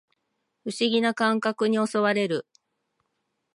[0.63, 2.47] 不思議な感覚に襲われる